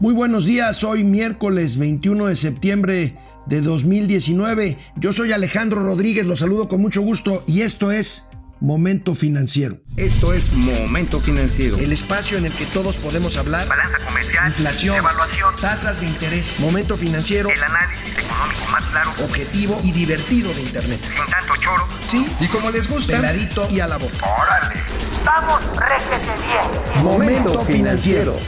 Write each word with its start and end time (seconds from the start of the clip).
Muy 0.00 0.14
buenos 0.14 0.46
días, 0.46 0.82
hoy 0.82 1.04
miércoles 1.04 1.76
21 1.76 2.28
de 2.28 2.36
septiembre 2.36 3.18
de 3.44 3.60
2019. 3.60 4.78
Yo 4.96 5.12
soy 5.12 5.32
Alejandro 5.32 5.82
Rodríguez, 5.82 6.24
los 6.26 6.38
saludo 6.38 6.68
con 6.68 6.80
mucho 6.80 7.02
gusto 7.02 7.44
y 7.46 7.60
esto 7.60 7.92
es 7.92 8.26
Momento 8.60 9.14
Financiero. 9.14 9.82
Esto 9.98 10.32
es 10.32 10.54
Momento 10.54 11.20
Financiero. 11.20 11.76
El 11.76 11.92
espacio 11.92 12.38
en 12.38 12.46
el 12.46 12.52
que 12.52 12.64
todos 12.64 12.96
podemos 12.96 13.36
hablar. 13.36 13.68
Balanza 13.68 13.98
comercial. 13.98 14.48
Inflación. 14.48 14.96
Evaluación. 14.96 15.54
Tasas 15.60 16.00
de 16.00 16.06
interés. 16.06 16.58
Momento 16.60 16.96
Financiero. 16.96 17.50
El 17.50 17.62
análisis 17.62 18.16
económico 18.16 18.70
más 18.72 18.84
claro. 18.84 19.10
Objetivo 19.22 19.80
y 19.84 19.92
divertido 19.92 20.50
de 20.54 20.62
Internet. 20.62 21.00
Sin 21.02 21.30
tanto 21.30 21.52
choro. 21.60 21.86
Sí. 22.06 22.26
Y 22.40 22.46
como 22.46 22.70
les 22.70 22.88
gusta. 22.88 23.16
Peladito 23.16 23.68
y 23.70 23.80
a 23.80 23.86
la 23.86 23.98
boca. 23.98 24.16
¡Órale! 24.26 24.80
¡Vamos, 25.26 25.60
réjete 25.76 26.32
bien! 26.46 27.04
Momento 27.04 27.60
Financiero. 27.66 28.38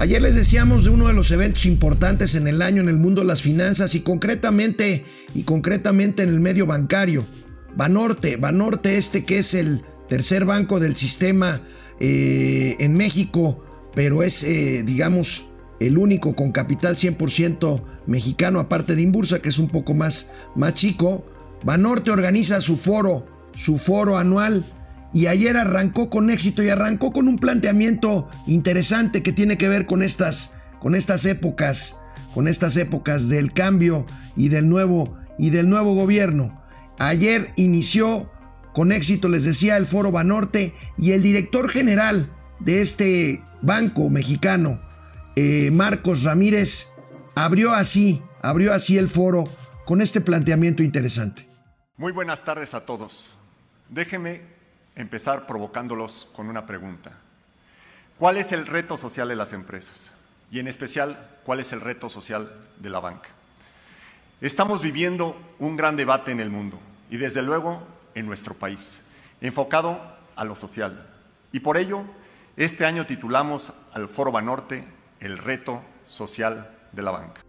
Ayer 0.00 0.22
les 0.22 0.34
decíamos 0.34 0.84
de 0.84 0.88
uno 0.88 1.08
de 1.08 1.12
los 1.12 1.30
eventos 1.30 1.66
importantes 1.66 2.34
en 2.34 2.48
el 2.48 2.62
año 2.62 2.80
en 2.80 2.88
el 2.88 2.96
mundo 2.96 3.20
de 3.20 3.26
las 3.26 3.42
finanzas 3.42 3.94
y 3.94 4.00
concretamente 4.00 5.04
y 5.34 5.42
concretamente 5.42 6.22
en 6.22 6.30
el 6.30 6.40
medio 6.40 6.64
bancario. 6.64 7.26
Banorte, 7.76 8.36
Banorte 8.36 8.96
este 8.96 9.26
que 9.26 9.40
es 9.40 9.52
el 9.52 9.82
tercer 10.08 10.46
banco 10.46 10.80
del 10.80 10.96
sistema 10.96 11.60
eh, 12.00 12.76
en 12.78 12.94
México, 12.94 13.62
pero 13.94 14.22
es 14.22 14.42
eh, 14.42 14.84
digamos 14.86 15.44
el 15.80 15.98
único 15.98 16.34
con 16.34 16.50
capital 16.50 16.96
100% 16.96 17.84
mexicano 18.06 18.58
aparte 18.58 18.96
de 18.96 19.02
Imbursa 19.02 19.42
que 19.42 19.50
es 19.50 19.58
un 19.58 19.68
poco 19.68 19.92
más, 19.92 20.30
más 20.56 20.72
chico. 20.72 21.26
Banorte 21.62 22.10
organiza 22.10 22.62
su 22.62 22.78
foro, 22.78 23.26
su 23.54 23.76
foro 23.76 24.16
anual 24.16 24.64
y 25.12 25.26
ayer 25.26 25.56
arrancó 25.56 26.10
con 26.10 26.30
éxito 26.30 26.62
y 26.62 26.68
arrancó 26.68 27.12
con 27.12 27.28
un 27.28 27.38
planteamiento 27.38 28.28
interesante 28.46 29.22
que 29.22 29.32
tiene 29.32 29.58
que 29.58 29.68
ver 29.68 29.86
con 29.86 30.02
estas, 30.02 30.52
con 30.78 30.94
estas 30.94 31.24
épocas, 31.24 31.96
con 32.34 32.46
estas 32.48 32.76
épocas 32.76 33.28
del 33.28 33.52
cambio 33.52 34.06
y 34.36 34.48
del 34.48 34.68
nuevo 34.68 35.16
y 35.38 35.50
del 35.50 35.68
nuevo 35.68 35.94
gobierno. 35.94 36.62
Ayer 36.98 37.52
inició 37.56 38.30
con 38.72 38.92
éxito, 38.92 39.28
les 39.28 39.44
decía, 39.44 39.76
el 39.76 39.86
Foro 39.86 40.12
Banorte 40.12 40.74
y 40.96 41.12
el 41.12 41.22
director 41.22 41.68
general 41.68 42.32
de 42.60 42.82
este 42.82 43.42
banco 43.62 44.10
mexicano, 44.10 44.80
eh, 45.34 45.70
Marcos 45.72 46.22
Ramírez, 46.22 46.88
abrió 47.34 47.72
así, 47.72 48.22
abrió 48.42 48.72
así 48.72 48.98
el 48.98 49.08
foro 49.08 49.44
con 49.86 50.00
este 50.00 50.20
planteamiento 50.20 50.82
interesante. 50.82 51.48
Muy 51.96 52.12
buenas 52.12 52.44
tardes 52.44 52.74
a 52.74 52.84
todos. 52.84 53.32
Déjenme 53.88 54.59
empezar 54.96 55.46
provocándolos 55.46 56.28
con 56.34 56.48
una 56.48 56.66
pregunta. 56.66 57.12
¿Cuál 58.18 58.36
es 58.36 58.52
el 58.52 58.66
reto 58.66 58.98
social 58.98 59.28
de 59.28 59.36
las 59.36 59.52
empresas? 59.52 60.10
Y 60.50 60.58
en 60.58 60.68
especial, 60.68 61.16
¿cuál 61.44 61.60
es 61.60 61.72
el 61.72 61.80
reto 61.80 62.10
social 62.10 62.52
de 62.78 62.90
la 62.90 63.00
banca? 63.00 63.28
Estamos 64.40 64.82
viviendo 64.82 65.40
un 65.58 65.76
gran 65.76 65.96
debate 65.96 66.32
en 66.32 66.40
el 66.40 66.50
mundo 66.50 66.78
y 67.10 67.16
desde 67.16 67.42
luego 67.42 67.82
en 68.14 68.26
nuestro 68.26 68.54
país, 68.54 69.00
enfocado 69.40 70.00
a 70.36 70.44
lo 70.44 70.56
social. 70.56 71.06
Y 71.52 71.60
por 71.60 71.76
ello, 71.76 72.04
este 72.56 72.84
año 72.84 73.06
titulamos 73.06 73.72
al 73.92 74.08
Foro 74.08 74.32
Banorte 74.32 74.84
el 75.20 75.38
reto 75.38 75.82
social 76.08 76.70
de 76.92 77.02
la 77.02 77.10
banca. 77.10 77.40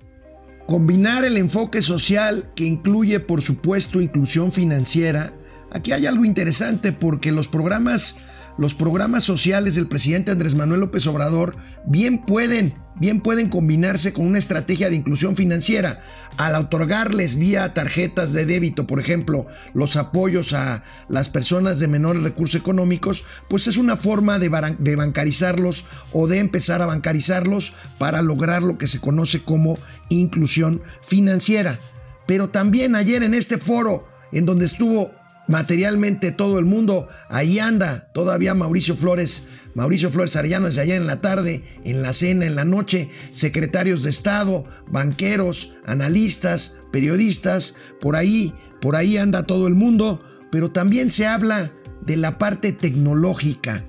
Combinar 0.68 1.24
el 1.26 1.38
enfoque 1.38 1.82
social 1.82 2.52
que 2.56 2.66
incluye, 2.66 3.20
por 3.20 3.42
supuesto, 3.42 4.00
inclusión 4.00 4.52
financiera, 4.52 5.34
Aquí 5.72 5.94
hay 5.94 6.06
algo 6.06 6.26
interesante 6.26 6.92
porque 6.92 7.32
los 7.32 7.48
programas, 7.48 8.16
los 8.58 8.76
programas 8.76 9.24
sociales 9.24 9.76
del 9.76 9.88
presidente 9.88 10.32
Andrés 10.32 10.54
Manuel 10.54 10.82
López 10.82 11.08
Obrador 11.08 11.56
bien 11.86 12.26
pueden, 12.26 12.74
bien 12.96 13.22
pueden 13.22 13.48
combinarse 13.48 14.12
con 14.12 14.28
una 14.28 14.38
estrategia 14.38 14.90
de 14.90 14.98
inclusión 14.98 15.38
financiera. 15.38 16.02
Al 16.36 16.56
otorgarles 16.56 17.38
vía 17.38 17.74
tarjetas 17.74 18.34
de 18.34 18.46
débito, 18.46 18.86
por 18.86 19.00
ejemplo, 19.00 19.46
los 19.74 19.96
apoyos 19.96 20.52
a 20.52 20.84
las 21.08 21.30
personas 21.30 21.80
de 21.80 21.88
menores 21.88 22.22
recursos 22.22 22.60
económicos, 22.60 23.24
pues 23.50 23.68
es 23.68 23.78
una 23.78 23.96
forma 23.96 24.40
de, 24.40 24.76
de 24.78 24.96
bancarizarlos 24.98 25.86
o 26.12 26.28
de 26.28 26.40
empezar 26.40 26.82
a 26.82 26.88
bancarizarlos 26.88 27.72
para 27.98 28.22
lograr 28.22 28.62
lo 28.62 28.78
que 28.78 28.88
se 28.88 29.00
conoce 29.00 29.42
como 29.42 29.78
inclusión 30.10 30.82
financiera. 31.02 31.80
Pero 32.28 32.50
también 32.50 32.96
ayer 32.96 33.24
en 33.24 33.34
este 33.34 33.58
foro, 33.58 34.06
en 34.34 34.46
donde 34.46 34.66
estuvo 34.66 35.21
materialmente 35.52 36.32
todo 36.32 36.58
el 36.58 36.66
mundo. 36.66 37.10
Ahí 37.30 37.60
anda 37.60 38.10
todavía 38.14 38.56
Mauricio 38.56 38.96
Flores, 38.96 39.44
Mauricio 39.76 40.10
Flores 40.10 40.36
Arellano 40.36 40.68
desde 40.68 40.82
allá 40.82 40.96
en 40.96 41.06
la 41.06 41.22
tarde, 41.22 41.64
en 41.84 42.02
la 42.02 42.14
cena, 42.14 42.46
en 42.46 42.56
la 42.56 42.66
noche, 42.66 43.10
secretarios 43.32 44.02
de 44.02 44.10
Estado, 44.10 44.64
banqueros, 44.88 45.74
analistas, 45.86 46.78
periodistas, 46.92 47.76
por 48.00 48.16
ahí, 48.16 48.56
por 48.80 48.96
ahí 48.96 49.18
anda 49.18 49.44
todo 49.44 49.68
el 49.68 49.76
mundo, 49.76 50.22
pero 50.52 50.72
también 50.72 51.12
se 51.12 51.28
habla 51.28 51.72
de 52.02 52.18
la 52.18 52.38
parte 52.38 52.72
tecnológica 52.72 53.86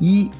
y 0.00 0.30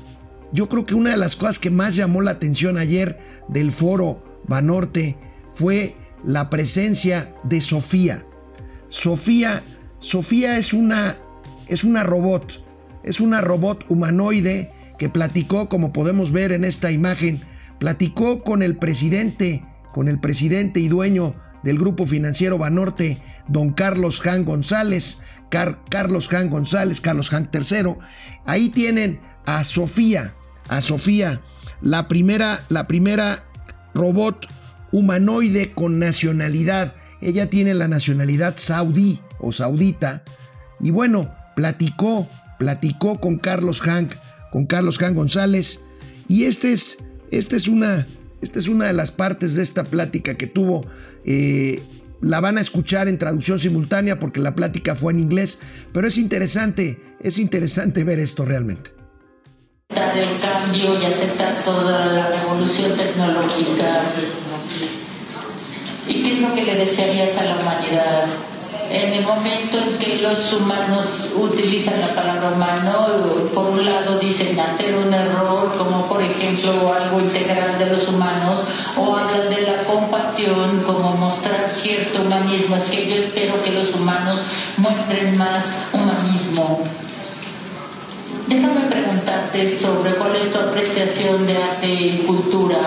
yo 0.52 0.68
creo 0.68 0.84
que 0.84 0.94
una 0.94 1.10
de 1.10 1.16
las 1.18 1.36
cosas 1.36 1.58
que 1.58 1.70
más 1.70 1.94
llamó 1.94 2.20
la 2.22 2.32
atención 2.32 2.78
ayer 2.78 3.18
del 3.48 3.70
foro 3.72 4.40
Banorte 4.48 5.16
fue 5.54 5.94
la 6.24 6.50
presencia 6.50 7.32
de 7.44 7.60
Sofía. 7.60 8.24
Sofía 8.88 9.62
Sofía 10.02 10.58
es 10.58 10.72
una, 10.72 11.16
es 11.68 11.84
una 11.84 12.02
robot, 12.02 12.60
es 13.04 13.20
una 13.20 13.40
robot 13.40 13.84
humanoide 13.88 14.72
que 14.98 15.08
platicó, 15.08 15.68
como 15.68 15.92
podemos 15.92 16.32
ver 16.32 16.50
en 16.50 16.64
esta 16.64 16.90
imagen, 16.90 17.40
platicó 17.78 18.42
con 18.42 18.62
el 18.62 18.76
presidente, 18.76 19.64
con 19.94 20.08
el 20.08 20.18
presidente 20.18 20.80
y 20.80 20.88
dueño 20.88 21.36
del 21.62 21.78
grupo 21.78 22.04
financiero 22.04 22.58
Banorte, 22.58 23.18
don 23.46 23.72
Carlos 23.72 24.20
Jan 24.20 24.44
González, 24.44 25.18
Carlos 25.50 26.28
Jan 26.28 26.50
González, 26.50 27.00
Carlos 27.00 27.30
Jan 27.30 27.48
III. 27.52 27.94
Ahí 28.44 28.70
tienen 28.70 29.20
a 29.46 29.62
Sofía, 29.62 30.34
a 30.68 30.82
Sofía, 30.82 31.40
la 31.80 32.08
primera, 32.08 32.64
la 32.70 32.88
primera 32.88 33.44
robot 33.94 34.48
humanoide 34.90 35.70
con 35.70 36.00
nacionalidad. 36.00 36.96
Ella 37.20 37.48
tiene 37.48 37.72
la 37.74 37.86
nacionalidad 37.86 38.54
saudí 38.56 39.20
o 39.42 39.52
saudita. 39.52 40.24
Y 40.80 40.90
bueno, 40.90 41.34
platicó, 41.54 42.26
platicó 42.58 43.20
con 43.20 43.38
Carlos 43.38 43.82
Hank, 43.82 44.12
con 44.50 44.66
Carlos 44.66 44.98
Hank 44.98 45.14
González. 45.14 45.80
Y 46.28 46.44
este 46.44 46.72
es, 46.72 46.98
este 47.30 47.56
es 47.56 47.68
una, 47.68 48.06
esta 48.40 48.58
es 48.58 48.68
una 48.68 48.86
de 48.86 48.94
las 48.94 49.12
partes 49.12 49.54
de 49.54 49.62
esta 49.62 49.84
plática 49.84 50.34
que 50.34 50.46
tuvo. 50.46 50.82
Eh, 51.24 51.82
la 52.22 52.40
van 52.40 52.56
a 52.56 52.60
escuchar 52.60 53.08
en 53.08 53.18
traducción 53.18 53.58
simultánea 53.58 54.18
porque 54.18 54.40
la 54.40 54.54
plática 54.54 54.94
fue 54.94 55.12
en 55.12 55.20
inglés, 55.20 55.58
pero 55.92 56.06
es 56.06 56.16
interesante, 56.16 57.00
es 57.20 57.38
interesante 57.38 58.04
ver 58.04 58.20
esto 58.20 58.44
realmente. 58.44 58.92
El 59.90 60.40
cambio 60.40 61.00
y 61.00 61.04
aceptar 61.04 61.62
toda 61.64 62.06
la 62.06 62.28
revolución 62.30 62.96
tecnológica. 62.96 64.02
¿Y 66.08 66.22
qué 66.22 66.32
es 66.34 66.40
lo 66.40 66.54
que 66.54 66.62
le 66.62 66.76
desearías 66.76 67.36
a 67.36 67.44
la 67.44 67.56
humanidad? 67.56 68.24
En 68.92 69.14
el 69.14 69.24
momento 69.24 69.78
en 69.78 69.98
que 69.98 70.18
los 70.18 70.52
humanos 70.52 71.30
utilizan 71.34 71.98
la 72.00 72.08
palabra 72.08 72.50
humano, 72.50 73.06
por 73.54 73.70
un 73.70 73.84
lado 73.86 74.18
dicen 74.18 74.58
hacer 74.60 74.94
un 74.94 75.12
error, 75.14 75.74
como 75.78 76.06
por 76.06 76.22
ejemplo 76.22 76.92
algo 76.92 77.20
integral 77.20 77.78
de 77.78 77.86
los 77.86 78.06
humanos, 78.06 78.60
o 78.96 79.16
hablan 79.16 79.48
de 79.48 79.62
la 79.62 79.84
compasión, 79.84 80.80
como 80.82 81.16
mostrar 81.16 81.70
cierto 81.70 82.20
humanismo. 82.20 82.76
Es 82.76 82.84
que 82.84 83.08
yo 83.08 83.14
espero 83.16 83.62
que 83.62 83.70
los 83.70 83.94
humanos 83.94 84.36
muestren 84.76 85.38
más 85.38 85.72
humanismo. 85.92 86.84
Déjame 88.48 88.80
preguntarte 88.90 89.74
sobre 89.74 90.14
cuál 90.16 90.36
es 90.36 90.52
tu 90.52 90.58
apreciación 90.58 91.46
de 91.46 91.56
arte 91.56 91.86
y 91.86 92.24
cultura, 92.26 92.78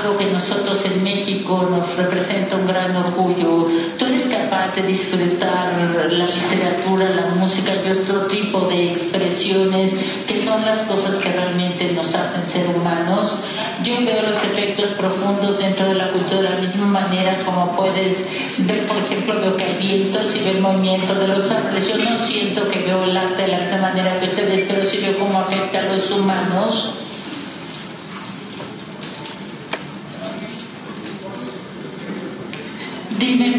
algo 0.00 0.16
que 0.16 0.26
nosotros 0.26 0.84
en 0.84 1.02
México 1.02 1.66
nos 1.70 1.96
representa 1.96 2.56
un 2.56 2.66
gran 2.66 2.94
orgullo. 2.96 3.66
¿Tú 3.98 4.06
eres 4.06 4.24
capaz 4.24 4.74
de 4.74 4.82
disfrutar 4.82 5.72
la 6.10 6.26
literatura, 6.26 7.10
la 7.10 7.26
música 7.34 7.72
y 7.74 7.90
otro 7.90 8.22
tipo 8.26 8.60
de 8.60 8.90
expresiones 8.92 9.92
que 10.26 10.42
son 10.42 10.64
las 10.64 10.80
cosas 10.82 11.16
que 11.16 11.30
realmente 11.30 11.92
nos 11.92 12.14
hacen 12.14 12.46
ser 12.46 12.66
humanos? 12.68 13.36
Yo 13.84 13.96
veo 14.04 14.22
los 14.22 14.42
efectos 14.42 14.90
profundos 14.90 15.58
dentro 15.58 15.86
de 15.86 15.94
la 15.94 16.10
cultura 16.10 16.42
de 16.42 16.50
la 16.50 16.56
misma 16.56 16.86
manera 16.86 17.38
como 17.44 17.72
puedes 17.72 18.18
ver, 18.58 18.86
por 18.86 18.96
ejemplo, 18.98 19.40
veo 19.40 19.54
que 19.54 19.64
hay 19.64 19.74
vientos 19.74 20.34
y 20.34 20.40
veo 20.40 20.52
el 20.52 20.60
movimiento 20.60 21.14
de 21.14 21.28
los 21.28 21.50
árboles. 21.50 21.88
Yo 21.88 21.96
no 21.96 22.26
siento 22.26 22.68
que 22.68 22.80
veo 22.80 23.04
el 23.04 23.16
arte 23.16 23.42
de 23.42 23.48
la 23.48 23.58
misma 23.58 23.78
manera 23.78 24.18
que 24.18 24.26
ustedes, 24.26 24.66
pero 24.68 24.84
sí 24.84 24.98
veo 24.98 25.18
cómo 25.18 25.40
afecta 25.40 25.80
a 25.80 25.82
los 25.82 26.10
humanos. 26.10 26.90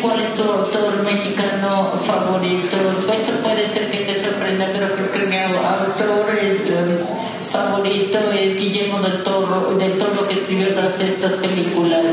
Cuál 0.01 0.21
es 0.21 0.33
tu 0.33 0.43
autor 0.43 1.03
mexicano 1.03 1.93
favorito. 2.05 2.77
Esto 3.13 3.31
puede 3.43 3.67
ser 3.67 3.91
que 3.91 3.97
te 3.99 4.21
sorprenda, 4.21 4.67
pero 4.71 4.95
creo 4.95 5.11
que 5.11 5.27
mi 5.27 5.37
autor 5.37 6.35
es 6.41 7.51
favorito 7.51 8.31
es 8.31 8.57
Guillermo 8.57 8.99
del 8.99 9.23
Toro, 9.23 9.75
del 9.77 9.97
Toro 9.97 10.27
que 10.27 10.35
escribió 10.35 10.69
todas 10.69 10.99
estas 10.99 11.33
películas. 11.33 12.05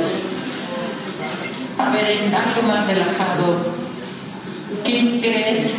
A 1.79 1.90
ver, 1.90 2.35
algo 2.35 2.62
más 2.67 2.87
relajado, 2.88 3.56
¿quién 4.84 5.20
crees 5.20 5.70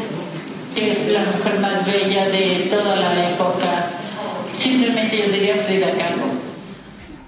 que 0.74 0.92
es 0.92 1.12
la 1.12 1.26
mujer 1.26 1.60
más 1.60 1.86
bella 1.86 2.30
de 2.30 2.68
toda 2.70 2.96
la 2.96 3.32
época? 3.32 3.92
Simplemente 4.58 5.18
yo 5.18 5.26
diría 5.32 5.58
Frida 5.58 5.92
Kahlo. 5.98 6.32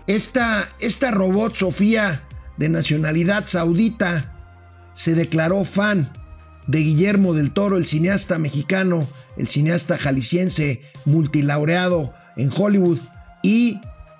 Esta, 0.07 0.67
esta 0.79 1.11
robot 1.11 1.55
Sofía 1.55 2.23
de 2.57 2.69
nacionalidad 2.69 3.45
saudita 3.47 4.40
se 4.93 5.15
declaró 5.15 5.63
fan 5.63 6.11
de 6.67 6.79
Guillermo 6.79 7.33
del 7.33 7.51
Toro, 7.51 7.77
el 7.77 7.85
cineasta 7.85 8.39
mexicano, 8.39 9.07
el 9.37 9.47
cineasta 9.47 9.97
jalisciense 9.97 10.81
multilaureado 11.05 12.13
en 12.37 12.51
Hollywood 12.55 12.99
y 13.43 13.79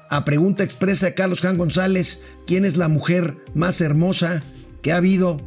a 0.10 0.26
pregunta 0.26 0.64
expresa 0.64 1.06
de 1.08 1.14
Carlos 1.14 1.42
Jan 1.42 1.58
González, 1.58 2.22
¿quién 2.46 2.66
es 2.66 2.76
la 2.76 2.90
mujer 2.90 3.38
más 3.54 3.80
hermosa 3.80 4.44
que 4.82 4.92
ha 4.92 4.98
habido? 4.98 5.38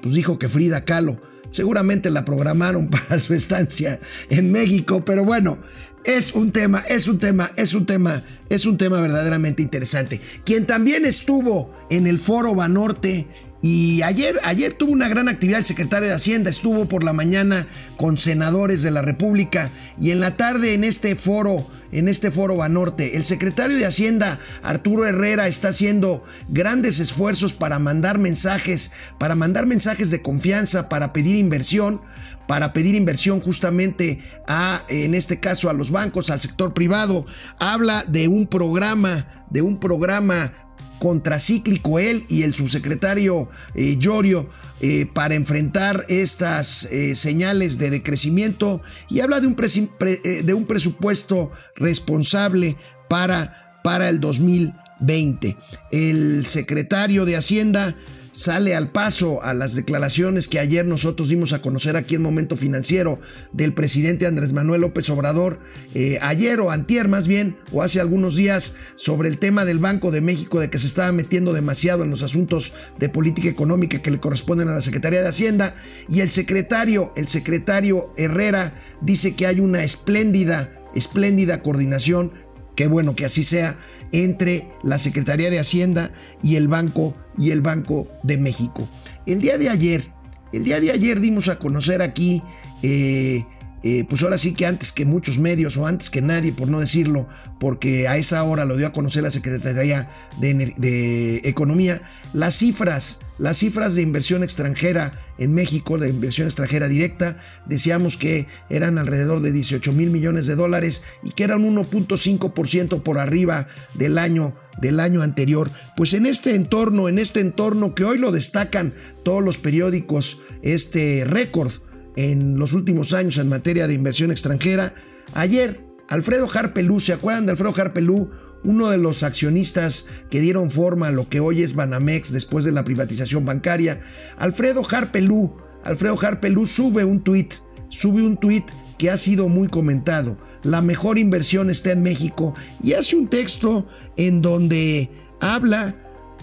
Pues 0.00 0.14
dijo 0.14 0.38
que 0.38 0.48
Frida 0.48 0.84
Kahlo. 0.84 1.20
Seguramente 1.50 2.10
la 2.10 2.24
programaron 2.24 2.88
para 2.90 3.18
su 3.18 3.34
estancia 3.34 4.00
en 4.30 4.50
México, 4.50 5.04
pero 5.04 5.24
bueno, 5.24 5.58
es 6.04 6.34
un 6.34 6.52
tema, 6.52 6.80
es 6.88 7.06
un 7.06 7.18
tema, 7.18 7.50
es 7.56 7.74
un 7.74 7.86
tema, 7.86 8.22
es 8.48 8.66
un 8.66 8.76
tema 8.76 9.00
verdaderamente 9.00 9.62
interesante. 9.62 10.20
Quien 10.44 10.66
también 10.66 11.04
estuvo 11.04 11.74
en 11.90 12.06
el 12.06 12.18
foro 12.18 12.54
Banorte 12.54 13.26
y 13.66 14.02
ayer, 14.02 14.38
ayer 14.44 14.74
tuvo 14.74 14.92
una 14.92 15.08
gran 15.08 15.26
actividad 15.26 15.60
el 15.60 15.64
secretario 15.64 16.06
de 16.06 16.14
Hacienda, 16.14 16.50
estuvo 16.50 16.86
por 16.86 17.02
la 17.02 17.14
mañana 17.14 17.66
con 17.96 18.18
senadores 18.18 18.82
de 18.82 18.90
la 18.90 19.00
República 19.00 19.70
y 19.98 20.10
en 20.10 20.20
la 20.20 20.36
tarde 20.36 20.74
en 20.74 20.84
este 20.84 21.16
foro, 21.16 21.66
en 21.90 22.10
este 22.10 22.30
foro 22.30 22.56
Banorte, 22.56 23.16
el 23.16 23.24
secretario 23.24 23.78
de 23.78 23.86
Hacienda, 23.86 24.38
Arturo 24.62 25.06
Herrera, 25.06 25.48
está 25.48 25.68
haciendo 25.68 26.24
grandes 26.50 27.00
esfuerzos 27.00 27.54
para 27.54 27.78
mandar 27.78 28.18
mensajes, 28.18 28.90
para 29.18 29.34
mandar 29.34 29.64
mensajes 29.64 30.10
de 30.10 30.20
confianza, 30.20 30.90
para 30.90 31.14
pedir 31.14 31.34
inversión, 31.34 32.02
para 32.46 32.74
pedir 32.74 32.94
inversión 32.94 33.40
justamente 33.40 34.18
a, 34.46 34.82
en 34.88 35.14
este 35.14 35.40
caso, 35.40 35.70
a 35.70 35.72
los 35.72 35.90
bancos, 35.90 36.28
al 36.28 36.42
sector 36.42 36.74
privado. 36.74 37.24
Habla 37.58 38.04
de 38.06 38.28
un 38.28 38.46
programa, 38.46 39.46
de 39.48 39.62
un 39.62 39.80
programa 39.80 40.52
contracíclico 40.98 41.98
él 41.98 42.24
y 42.28 42.42
el 42.42 42.54
subsecretario 42.54 43.48
eh, 43.74 43.96
Llorio 43.98 44.48
eh, 44.80 45.06
para 45.06 45.34
enfrentar 45.34 46.04
estas 46.08 46.84
eh, 46.86 47.14
señales 47.14 47.78
de 47.78 47.90
decrecimiento 47.90 48.82
y 49.08 49.20
habla 49.20 49.40
de 49.40 49.46
un, 49.46 49.56
de 49.56 50.54
un 50.54 50.66
presupuesto 50.66 51.50
responsable 51.76 52.76
para, 53.08 53.76
para 53.82 54.08
el 54.08 54.20
2020. 54.20 55.56
El 55.90 56.46
secretario 56.46 57.24
de 57.24 57.36
Hacienda 57.36 57.94
sale 58.34 58.74
al 58.74 58.90
paso 58.90 59.42
a 59.42 59.54
las 59.54 59.74
declaraciones 59.74 60.48
que 60.48 60.58
ayer 60.58 60.84
nosotros 60.84 61.28
dimos 61.28 61.52
a 61.52 61.62
conocer 61.62 61.96
aquí 61.96 62.16
en 62.16 62.22
Momento 62.22 62.56
Financiero 62.56 63.20
del 63.52 63.72
presidente 63.72 64.26
Andrés 64.26 64.52
Manuel 64.52 64.82
López 64.82 65.08
Obrador, 65.08 65.60
eh, 65.94 66.18
ayer 66.20 66.60
o 66.60 66.70
antier 66.70 67.06
más 67.08 67.28
bien, 67.28 67.56
o 67.72 67.82
hace 67.82 68.00
algunos 68.00 68.34
días, 68.34 68.74
sobre 68.96 69.28
el 69.28 69.38
tema 69.38 69.64
del 69.64 69.78
Banco 69.78 70.10
de 70.10 70.20
México, 70.20 70.58
de 70.58 70.68
que 70.68 70.80
se 70.80 70.88
estaba 70.88 71.12
metiendo 71.12 71.52
demasiado 71.52 72.02
en 72.02 72.10
los 72.10 72.24
asuntos 72.24 72.72
de 72.98 73.08
política 73.08 73.48
económica 73.48 74.02
que 74.02 74.10
le 74.10 74.20
corresponden 74.20 74.68
a 74.68 74.74
la 74.74 74.80
Secretaría 74.80 75.22
de 75.22 75.28
Hacienda, 75.28 75.76
y 76.08 76.20
el 76.20 76.30
secretario, 76.30 77.12
el 77.14 77.28
secretario 77.28 78.12
Herrera, 78.16 78.72
dice 79.00 79.36
que 79.36 79.46
hay 79.46 79.60
una 79.60 79.84
espléndida, 79.84 80.72
espléndida 80.96 81.62
coordinación, 81.62 82.32
qué 82.74 82.86
bueno 82.86 83.14
que 83.14 83.24
así 83.24 83.42
sea, 83.42 83.76
entre 84.12 84.68
la 84.82 84.98
Secretaría 84.98 85.50
de 85.50 85.58
Hacienda 85.58 86.10
y 86.42 86.56
el 86.56 86.68
Banco 86.68 87.14
y 87.38 87.50
el 87.50 87.60
Banco 87.60 88.08
de 88.22 88.38
México. 88.38 88.88
El 89.26 89.40
día 89.40 89.58
de 89.58 89.68
ayer, 89.68 90.10
el 90.52 90.64
día 90.64 90.80
de 90.80 90.90
ayer 90.90 91.20
dimos 91.20 91.48
a 91.48 91.58
conocer 91.58 92.02
aquí 92.02 92.42
eh, 92.82 93.44
eh, 93.86 94.06
pues 94.08 94.22
ahora 94.22 94.38
sí 94.38 94.54
que 94.54 94.64
antes 94.64 94.92
que 94.92 95.04
muchos 95.04 95.38
medios 95.38 95.76
o 95.76 95.86
antes 95.86 96.08
que 96.08 96.22
nadie, 96.22 96.54
por 96.54 96.68
no 96.68 96.80
decirlo, 96.80 97.28
porque 97.60 98.08
a 98.08 98.16
esa 98.16 98.42
hora 98.42 98.64
lo 98.64 98.78
dio 98.78 98.86
a 98.86 98.94
conocer 98.94 99.22
la 99.22 99.30
Secretaría 99.30 100.08
de, 100.40 101.42
Economía, 101.44 102.00
las 102.32 102.54
cifras, 102.56 103.20
las 103.36 103.58
cifras 103.58 103.94
de 103.94 104.00
inversión 104.00 104.42
extranjera 104.42 105.12
en 105.36 105.52
México, 105.52 105.98
de 105.98 106.08
inversión 106.08 106.46
extranjera 106.46 106.88
directa, 106.88 107.36
decíamos 107.66 108.16
que 108.16 108.46
eran 108.70 108.96
alrededor 108.96 109.42
de 109.42 109.52
18 109.52 109.92
mil 109.92 110.08
millones 110.08 110.46
de 110.46 110.54
dólares 110.54 111.02
y 111.22 111.32
que 111.32 111.44
eran 111.44 111.62
1.5% 111.62 113.02
por 113.02 113.18
arriba 113.18 113.66
del 113.92 114.16
año 114.16 114.54
del 114.80 114.98
año 114.98 115.20
anterior. 115.20 115.70
Pues 115.94 116.14
en 116.14 116.24
este 116.24 116.54
entorno, 116.54 117.08
en 117.10 117.18
este 117.18 117.40
entorno 117.40 117.94
que 117.94 118.04
hoy 118.04 118.16
lo 118.16 118.32
destacan 118.32 118.94
todos 119.24 119.44
los 119.44 119.58
periódicos, 119.58 120.38
este 120.62 121.24
récord 121.26 121.70
en 122.16 122.58
los 122.58 122.72
últimos 122.72 123.12
años 123.12 123.38
en 123.38 123.48
materia 123.48 123.86
de 123.86 123.94
inversión 123.94 124.30
extranjera. 124.30 124.94
Ayer, 125.32 125.84
Alfredo 126.08 126.48
Harpelú, 126.52 127.00
¿se 127.00 127.12
acuerdan 127.12 127.46
de 127.46 127.52
Alfredo 127.52 127.74
Harpelú? 127.76 128.30
Uno 128.62 128.90
de 128.90 128.96
los 128.96 129.22
accionistas 129.22 130.06
que 130.30 130.40
dieron 130.40 130.70
forma 130.70 131.08
a 131.08 131.12
lo 131.12 131.28
que 131.28 131.40
hoy 131.40 131.62
es 131.62 131.74
Banamex 131.74 132.32
después 132.32 132.64
de 132.64 132.72
la 132.72 132.84
privatización 132.84 133.44
bancaria. 133.44 134.00
Alfredo 134.38 134.82
Harpelú, 134.88 135.54
Alfredo 135.84 136.18
Harpelú 136.20 136.64
sube 136.64 137.04
un 137.04 137.22
tuit, 137.22 137.54
sube 137.90 138.22
un 138.22 138.38
tuit 138.38 138.64
que 138.96 139.10
ha 139.10 139.16
sido 139.16 139.48
muy 139.48 139.68
comentado. 139.68 140.38
La 140.62 140.80
mejor 140.80 141.18
inversión 141.18 141.68
está 141.68 141.92
en 141.92 142.02
México 142.02 142.54
y 142.82 142.94
hace 142.94 143.16
un 143.16 143.28
texto 143.28 143.86
en 144.16 144.40
donde 144.40 145.10
habla 145.40 145.94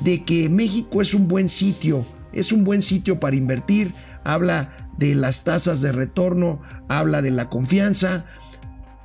de 0.04 0.24
que 0.24 0.50
México 0.50 1.02
es 1.02 1.14
un 1.14 1.28
buen 1.28 1.50
sitio, 1.50 2.06
es 2.34 2.52
un 2.52 2.64
buen 2.64 2.82
sitio 2.82 3.20
para 3.20 3.36
invertir, 3.36 3.94
habla 4.24 4.70
de 4.98 5.16
las 5.16 5.44
tasas 5.44 5.82
de 5.82 5.92
retorno, 5.92 6.62
habla 6.88 7.22
de 7.22 7.32
la 7.32 7.50
confianza, 7.50 8.26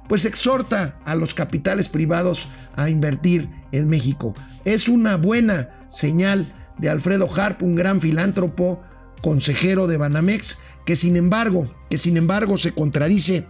pues 0.09 0.25
exhorta 0.25 0.99
a 1.05 1.15
los 1.15 1.35
capitales 1.35 1.89
privados 1.89 2.49
a 2.77 2.89
invertir 2.89 3.51
en 3.73 3.89
México. 3.89 4.35
Es 4.65 4.89
una 4.89 5.17
buena 5.17 5.71
señal 5.89 6.47
de 6.79 6.91
Alfredo 6.91 7.29
Harp, 7.35 7.63
un 7.63 7.75
gran 7.75 8.01
filántropo, 8.01 8.83
consejero 9.23 9.87
de 9.87 9.97
Banamex, 9.97 10.59
que 10.85 10.95
sin 10.95 11.17
embargo, 11.17 11.75
que 11.91 11.99
sin 11.99 12.17
embargo 12.17 12.59
se 12.59 12.73
contradice 12.73 13.47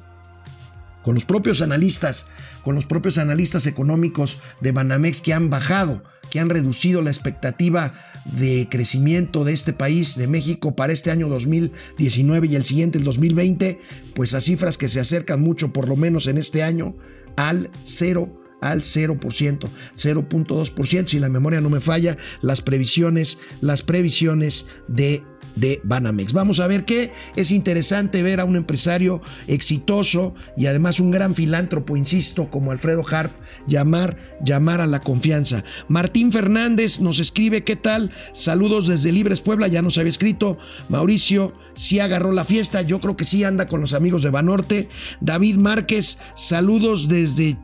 con 1.06 1.14
los 1.14 1.24
propios 1.24 1.62
analistas, 1.62 2.26
con 2.64 2.74
los 2.74 2.84
propios 2.84 3.16
analistas 3.18 3.68
económicos 3.68 4.40
de 4.60 4.72
Banamex 4.72 5.20
que 5.20 5.32
han 5.32 5.50
bajado, 5.50 6.02
que 6.30 6.40
han 6.40 6.50
reducido 6.50 7.00
la 7.00 7.10
expectativa 7.10 7.94
de 8.24 8.66
crecimiento 8.68 9.44
de 9.44 9.52
este 9.52 9.72
país, 9.72 10.16
de 10.16 10.26
México, 10.26 10.74
para 10.74 10.92
este 10.92 11.12
año 11.12 11.28
2019 11.28 12.48
y 12.48 12.56
el 12.56 12.64
siguiente, 12.64 12.98
el 12.98 13.04
2020, 13.04 13.78
pues 14.16 14.34
a 14.34 14.40
cifras 14.40 14.78
que 14.78 14.88
se 14.88 14.98
acercan 14.98 15.40
mucho, 15.40 15.72
por 15.72 15.88
lo 15.88 15.94
menos 15.94 16.26
en 16.26 16.38
este 16.38 16.64
año, 16.64 16.96
al 17.36 17.70
cero 17.84 18.42
al 18.60 18.82
0%, 18.82 19.18
0.2%, 19.18 21.06
si 21.06 21.18
la 21.20 21.28
memoria 21.28 21.60
no 21.60 21.70
me 21.70 21.80
falla, 21.80 22.16
las 22.40 22.62
previsiones, 22.62 23.38
las 23.60 23.82
previsiones 23.82 24.66
de 24.88 25.22
de 25.56 25.80
Banamex. 25.82 26.32
Vamos 26.32 26.60
a 26.60 26.66
ver 26.66 26.84
qué 26.84 27.10
es 27.34 27.50
interesante 27.50 28.22
ver 28.22 28.40
a 28.40 28.44
un 28.44 28.56
empresario 28.56 29.20
exitoso 29.48 30.34
y 30.56 30.66
además 30.66 31.00
un 31.00 31.10
gran 31.10 31.34
filántropo, 31.34 31.96
insisto, 31.96 32.50
como 32.50 32.70
Alfredo 32.70 33.04
Harp, 33.10 33.32
llamar, 33.66 34.16
llamar 34.44 34.80
a 34.80 34.86
la 34.86 35.00
confianza. 35.00 35.64
Martín 35.88 36.30
Fernández 36.30 37.00
nos 37.00 37.18
escribe, 37.18 37.64
¿qué 37.64 37.74
tal? 37.76 38.12
Saludos 38.32 38.86
desde 38.86 39.12
Libres 39.12 39.40
Puebla, 39.40 39.66
ya 39.66 39.82
nos 39.82 39.98
había 39.98 40.10
escrito. 40.10 40.58
Mauricio, 40.88 41.52
sí 41.74 41.98
agarró 41.98 42.32
la 42.32 42.44
fiesta, 42.44 42.82
yo 42.82 43.00
creo 43.00 43.16
que 43.16 43.24
sí 43.24 43.42
anda 43.42 43.66
con 43.66 43.80
los 43.80 43.94
amigos 43.94 44.22
de 44.22 44.30
Banorte. 44.30 44.88
David 45.20 45.56
Márquez, 45.56 46.18
saludos 46.34 47.08
desde 47.08 47.56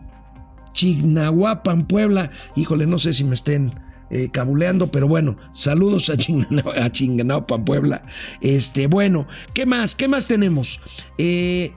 Chignahuapan, 0.72 1.86
Puebla. 1.86 2.30
Híjole, 2.56 2.86
no 2.86 2.98
sé 2.98 3.12
si 3.12 3.24
me 3.24 3.34
estén 3.34 3.72
eh, 4.14 4.28
cabuleando, 4.30 4.90
pero 4.90 5.08
bueno, 5.08 5.38
saludos 5.54 6.10
a, 6.10 6.18
Chinganapan, 6.18 7.64
Puebla. 7.64 8.04
Este, 8.42 8.86
bueno, 8.86 9.26
¿qué 9.54 9.64
más? 9.64 9.94
¿Qué 9.94 10.06
más 10.06 10.26
tenemos? 10.26 10.80
Eh, 11.16 11.72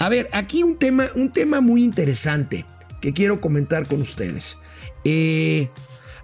a 0.00 0.08
ver, 0.08 0.28
aquí 0.32 0.64
un 0.64 0.76
tema, 0.76 1.06
un 1.14 1.30
tema 1.30 1.60
muy 1.60 1.84
interesante 1.84 2.66
que 3.00 3.12
quiero 3.12 3.40
comentar 3.40 3.86
con 3.86 4.00
ustedes. 4.00 4.58
Eh, 5.04 5.68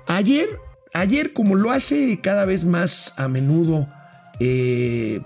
ayer, 0.09 0.49
ayer, 0.93 1.33
como 1.33 1.55
lo 1.55 1.71
hace 1.71 2.21
cada 2.21 2.45
vez 2.47 2.65
más 2.65 3.15
a 3.17 3.29
menudo, 3.29 3.89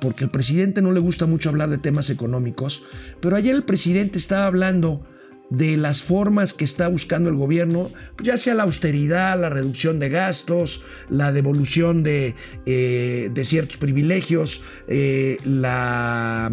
porque 0.03 0.25
al 0.25 0.31
presidente 0.31 0.83
no 0.83 0.93
le 0.93 1.01
gusta 1.01 1.25
mucho 1.25 1.49
hablar 1.49 1.71
de 1.71 1.79
temas 1.79 2.11
económicos, 2.11 2.83
pero 3.23 3.35
ayer 3.35 3.55
el 3.55 3.65
presidente 3.65 4.19
estaba 4.19 4.45
hablando 4.45 5.07
de 5.51 5.79
las 5.79 6.03
formas 6.03 6.53
que 6.53 6.65
está 6.65 6.89
buscando 6.89 7.31
el 7.31 7.37
gobierno, 7.37 7.91
ya 8.23 8.37
sea 8.37 8.55
la 8.55 8.65
austeridad, 8.65 9.41
la 9.41 9.49
reducción 9.49 9.99
de 9.99 10.11
gastos, 10.11 10.83
la 11.09 11.33
devolución 11.33 12.03
de, 12.03 12.35
eh, 12.67 13.31
de 13.33 13.45
ciertos 13.45 13.79
privilegios, 13.79 14.61
eh, 14.89 15.39
la, 15.45 16.53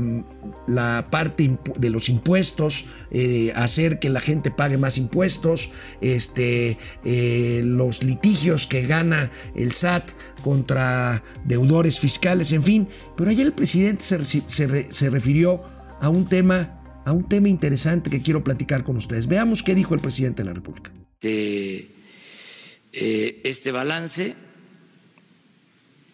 la, 0.68 1.08
parte 1.12 1.58
de 1.78 1.90
los 1.90 2.08
impuestos, 2.08 2.86
eh, 3.12 3.52
hacer 3.56 4.00
que 4.00 4.10
la 4.10 4.22
gente 4.22 4.50
pague 4.50 4.78
más 4.78 4.98
impuestos, 4.98 5.70
este, 6.00 6.78
los 7.04 8.02
litigios 8.02 8.66
que 8.66 8.88
gana 8.88 9.30
el 9.56 9.74
SAT 9.74 10.12
contra 10.42 11.22
deudores 11.44 12.00
fiscales, 12.00 12.54
en 12.54 12.64
fin. 12.64 12.88
Pero 13.18 13.30
ayer 13.30 13.48
el 13.48 13.54
presidente 13.54 14.04
se, 14.04 14.44
se 14.48 15.10
refirió 15.10 15.64
a 16.00 16.10
un 16.10 16.28
tema 16.28 16.85
a 17.06 17.14
un 17.14 17.30
tema 17.30 17.50
interesante 17.50 18.10
que 18.10 18.22
quiero 18.22 18.44
platicar 18.44 18.84
con 18.84 18.98
ustedes. 18.98 19.28
Veamos 19.28 19.64
qué 19.64 19.74
dijo 19.76 19.94
el 19.94 20.02
presidente 20.02 20.42
de 20.44 20.48
la 20.48 20.54
República. 20.54 20.92
Eh, 21.22 21.92
este 22.92 23.72
balance 23.72 24.36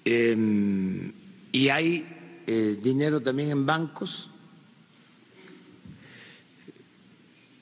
eh, 0.05 1.11
y 1.51 1.69
hay 1.69 2.05
eh, 2.47 2.77
dinero 2.81 3.21
también 3.21 3.51
en 3.51 3.65
bancos 3.65 4.29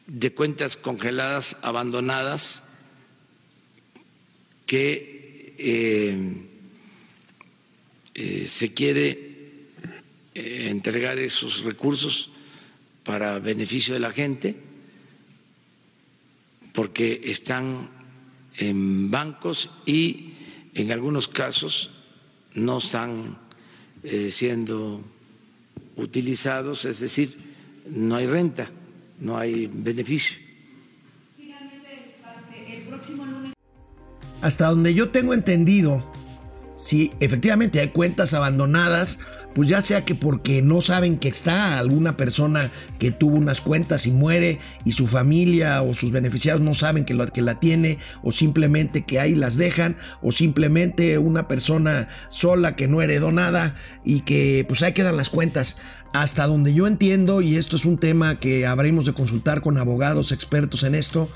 de 0.07 0.33
cuentas 0.33 0.77
congeladas, 0.77 1.57
abandonadas, 1.62 2.63
que 4.65 5.55
eh, 5.57 6.48
eh, 8.13 8.48
se 8.48 8.74
quiere 8.74 9.27
entregar 10.33 11.19
esos 11.19 11.63
recursos 11.63 12.31
para 13.03 13.39
beneficio 13.39 13.94
de 13.94 14.00
la 14.00 14.12
gente, 14.12 14.56
porque 16.74 17.22
están 17.24 17.89
en 18.58 19.10
bancos 19.10 19.70
y 19.86 20.34
en 20.74 20.91
algunos 20.91 21.27
casos 21.27 21.91
no 22.53 22.77
están 22.77 23.38
eh, 24.03 24.32
siendo 24.32 25.03
utilizados, 25.96 26.86
es 26.86 27.00
decir, 27.00 27.38
no 27.89 28.15
hay 28.15 28.27
renta, 28.27 28.70
no 29.20 29.38
hay 29.38 29.68
beneficio. 29.68 30.38
Hasta 34.41 34.70
donde 34.70 34.94
yo 34.94 35.10
tengo 35.10 35.34
entendido, 35.34 36.01
si 36.77 37.12
efectivamente 37.20 37.82
hay 37.82 37.89
cuentas 37.89 38.34
abandonadas, 38.34 39.20
pues 39.56 39.68
ya 39.68 39.82
sea 39.82 40.06
que 40.06 40.15
porque 40.15 40.62
no 40.62 40.82
saben 40.82 41.18
que 41.18 41.27
está 41.27 41.79
alguna 41.79 42.15
persona 42.18 42.72
que 43.00 43.12
tuvo 43.12 43.36
unas 43.36 43.62
cuentas 43.62 44.06
y 44.06 44.12
muere 44.12 44.60
y 44.86 44.91
su 44.91 45.08
familia 45.08 45.82
o 45.82 45.94
sus 45.94 46.12
beneficiarios 46.12 46.62
no 46.62 46.74
saben 46.74 47.06
que, 47.06 47.13
lo, 47.13 47.25
que 47.27 47.41
la 47.41 47.60
tiene 47.60 47.98
o 48.24 48.32
simplemente 48.32 49.06
que 49.06 49.20
ahí 49.20 49.36
las 49.36 49.58
dejan 49.58 49.98
o 50.22 50.32
simplemente 50.32 51.18
una 51.18 51.48
persona 51.48 52.08
sola 52.29 52.75
que 52.75 52.88
no 52.88 53.01
heredó 53.01 53.32
nada 53.32 53.75
y 54.03 54.22
que 54.22 54.65
pues 54.68 54.84
ahí 54.84 54.94
quedan 54.94 55.18
las 55.18 55.29
cuentas. 55.29 55.77
Hasta 56.12 56.48
donde 56.48 56.74
yo 56.74 56.88
entiendo, 56.88 57.41
y 57.41 57.56
esto 57.56 57.75
es 57.75 57.86
un 57.86 58.00
tema 58.00 58.39
que 58.39 58.65
habremos 58.65 59.06
de 59.06 59.13
consultar 59.13 59.62
con 59.62 59.77
abogados 59.77 60.32
expertos 60.32 60.82
en 60.82 60.96
esto, 60.96 61.29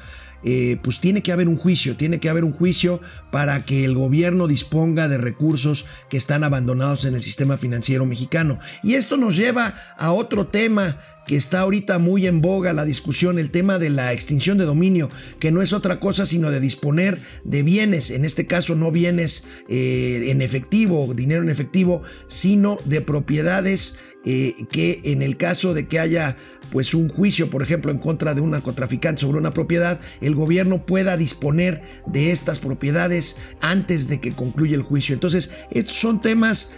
eh, 0.44 0.78
pues 0.82 1.00
tiene 1.00 1.22
que 1.22 1.32
haber 1.32 1.48
un 1.48 1.58
juicio, 1.58 1.96
tiene 1.96 2.20
que 2.20 2.30
haber 2.30 2.44
un 2.44 2.52
juicio 2.52 3.00
para 3.32 3.64
que 3.64 3.86
el 3.86 3.96
gobierno 3.96 4.48
disponga 4.48 5.08
de 5.08 5.18
recursos 5.18 5.86
que 6.10 6.18
están 6.18 6.44
abandonados 6.44 7.06
en 7.06 7.16
el 7.16 7.24
sistema 7.24 7.58
financiero 7.58 8.06
mexicano. 8.06 8.60
Y 8.84 8.96
esto 8.96 9.18
nos 9.18 9.38
lleva 9.38 9.76
a 9.98 10.12
otro 10.12 10.48
tema 10.48 10.98
que 11.26 11.36
está 11.36 11.62
ahorita 11.62 12.00
muy 12.00 12.28
en 12.28 12.42
boga 12.42 12.74
la 12.74 12.86
discusión, 12.86 13.40
el 13.40 13.52
tema 13.52 13.80
de 13.80 13.90
la 13.90 14.14
extinción 14.14 14.58
de 14.58 14.66
dominio, 14.66 15.10
que 15.40 15.52
no 15.52 15.62
es 15.62 15.74
otra 15.74 16.00
cosa 16.00 16.26
sino 16.26 16.52
de 16.52 16.60
disponer 16.60 17.20
de 17.44 17.64
bienes, 17.64 18.10
en 18.10 18.26
este 18.26 18.46
caso 18.46 18.76
no 18.76 18.92
bienes 18.92 19.44
eh, 19.70 20.26
en 20.28 20.42
efectivo, 20.42 21.14
dinero 21.14 21.42
en 21.42 21.50
efectivo, 21.50 22.02
sino 22.28 22.78
de 22.86 23.02
propiedades 23.02 23.96
eh, 24.26 24.56
que 24.72 25.02
en 25.04 25.22
el 25.22 25.36
caso 25.36 25.74
de 25.74 25.88
que 25.88 26.00
haya 26.00 26.38
pues 26.72 26.94
un 26.94 27.10
juicio, 27.10 27.50
por 27.50 27.62
ejemplo, 27.62 27.92
en 27.92 28.00
contra 28.00 28.34
de 28.34 28.42
un 28.42 28.52
narcotraficante 28.52 29.22
sobre 29.22 29.38
una 29.38 29.52
propiedad, 29.52 30.00
el 30.22 30.34
gobierno 30.34 30.86
pueda 30.86 31.18
disponer 31.18 31.82
de 32.08 32.32
estas 32.32 32.58
propiedades 32.60 33.36
antes 33.62 34.08
de 34.08 34.20
que 34.20 34.32
concluya 34.32 34.76
el 34.76 34.82
juicio. 34.82 35.14
Entonces, 35.14 35.52
estos 35.70 35.98
son 35.98 36.22
temas, 36.22 36.72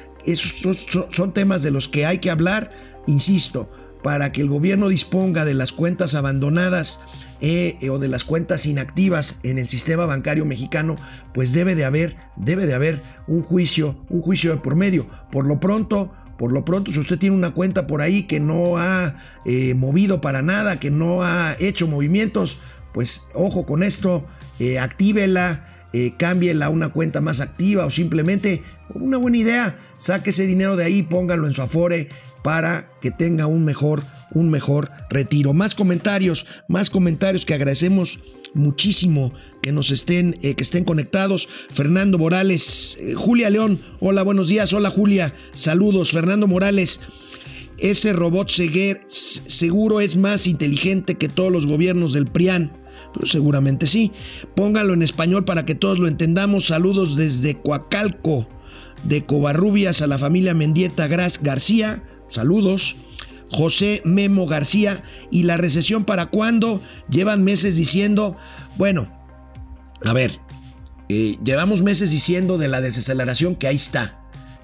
son 1.12 1.34
temas 1.34 1.64
de 1.64 1.72
los 1.72 1.88
que 1.88 2.06
hay 2.06 2.18
que 2.18 2.30
hablar, 2.30 2.72
insisto, 3.08 3.70
para 4.06 4.32
que 4.32 4.40
el 4.40 4.50
gobierno 4.50 4.88
disponga 4.88 5.46
de 5.46 5.56
las 5.56 5.72
cuentas 5.72 6.14
abandonadas 6.14 7.00
eh, 7.42 7.76
o 7.90 7.98
de 7.98 8.08
las 8.08 8.24
cuentas 8.24 8.68
inactivas 8.68 9.40
en 9.42 9.58
el 9.58 9.68
sistema 9.68 10.06
bancario 10.06 10.46
mexicano, 10.46 10.96
pues 11.34 11.54
debe 11.54 11.74
de 11.74 11.86
haber, 11.86 12.16
debe 12.36 12.68
de 12.68 12.76
haber 12.76 13.02
un 13.26 13.42
juicio, 13.42 13.98
un 14.10 14.22
juicio 14.22 14.52
de 14.52 14.58
por 14.58 14.76
medio. 14.76 15.08
Por 15.32 15.48
lo 15.48 15.60
pronto, 15.60 16.14
por 16.38 16.54
lo 16.54 16.64
pronto, 16.64 16.92
si 16.92 17.00
usted 17.00 17.18
tiene 17.18 17.36
una 17.36 17.56
cuenta 17.56 17.88
por 17.88 18.04
ahí 18.04 18.28
que 18.28 18.40
no 18.40 18.78
ha 18.78 19.16
eh, 19.44 19.74
movido 19.74 20.22
para 20.22 20.44
nada, 20.44 20.80
que 20.80 20.92
no 20.92 21.24
ha 21.24 21.56
hecho 21.60 21.88
movimientos, 21.88 22.60
pues 22.94 23.24
ojo 23.34 23.66
con 23.66 23.82
esto, 23.82 24.24
eh, 24.60 24.78
actívela, 24.78 25.75
eh, 25.98 26.12
cámbiela 26.18 26.66
a 26.66 26.70
una 26.70 26.90
cuenta 26.90 27.22
más 27.22 27.40
activa 27.40 27.86
o 27.86 27.90
simplemente, 27.90 28.62
una 28.94 29.16
buena 29.16 29.38
idea, 29.38 29.80
saque 29.98 30.32
ese 30.32 30.46
dinero 30.46 30.76
de 30.76 30.84
ahí, 30.84 31.04
póngalo 31.04 31.48
en 31.48 31.54
su 31.54 31.62
afore 31.62 32.10
para 32.44 32.90
que 33.02 33.12
tenga 33.12 33.48
un 33.48 33.64
mejor, 33.64 34.04
un 34.34 34.50
mejor 34.50 34.92
retiro. 35.10 35.54
Más 35.54 35.74
comentarios, 35.74 36.48
más 36.68 36.90
comentarios 36.90 37.46
que 37.46 37.54
agradecemos 37.54 38.20
muchísimo 38.54 39.32
que 39.62 39.72
nos 39.72 39.90
estén, 39.90 40.38
eh, 40.42 40.56
que 40.56 40.64
estén 40.64 40.84
conectados. 40.84 41.48
Fernando 41.72 42.18
Morales, 42.18 42.98
eh, 43.00 43.14
Julia 43.14 43.50
León, 43.50 43.80
hola, 44.02 44.22
buenos 44.22 44.50
días, 44.50 44.74
hola 44.74 44.90
Julia, 44.90 45.34
saludos. 45.54 46.12
Fernando 46.12 46.46
Morales, 46.46 47.00
ese 47.78 48.12
robot 48.12 48.50
seguro 48.50 50.02
es 50.02 50.18
más 50.18 50.46
inteligente 50.46 51.16
que 51.16 51.30
todos 51.30 51.54
los 51.54 51.66
gobiernos 51.66 52.12
del 52.12 52.26
PRIAN. 52.26 52.85
Seguramente 53.24 53.88
sí. 53.88 54.12
Póngalo 54.56 54.94
en 54.94 55.02
español 55.02 55.46
para 55.46 55.64
que 55.64 55.76
todos 55.76 56.00
lo 56.00 56.08
entendamos. 56.08 56.68
Saludos 56.68 57.16
desde 57.16 57.56
Coacalco, 57.56 58.48
de 59.04 59.26
Covarrubias 59.26 60.02
a 60.02 60.08
la 60.08 60.18
familia 60.18 60.54
Mendieta 60.54 61.08
Gras 61.08 61.42
García. 61.42 62.04
Saludos. 62.30 62.96
José 63.52 64.02
Memo 64.06 64.48
García. 64.48 65.04
¿Y 65.32 65.44
la 65.44 65.58
recesión 65.58 66.04
para 66.04 66.28
cuándo? 66.28 66.82
Llevan 67.10 67.44
meses 67.44 67.76
diciendo, 67.76 68.36
bueno, 68.78 69.10
a 70.04 70.14
ver, 70.14 70.40
eh, 71.10 71.38
llevamos 71.44 71.82
meses 71.82 72.12
diciendo 72.12 72.58
de 72.58 72.68
la 72.68 72.82
desaceleración 72.82 73.56
que 73.56 73.68
ahí 73.68 73.76
está. 73.76 74.22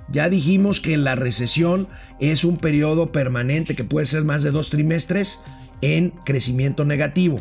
Ya 0.09 0.27
dijimos 0.27 0.81
que 0.81 0.97
la 0.97 1.15
recesión 1.15 1.87
es 2.19 2.43
un 2.43 2.57
periodo 2.57 3.11
permanente 3.11 3.75
que 3.75 3.85
puede 3.85 4.05
ser 4.05 4.23
más 4.23 4.43
de 4.43 4.51
dos 4.51 4.69
trimestres 4.69 5.39
en 5.81 6.09
crecimiento 6.25 6.83
negativo. 6.83 7.39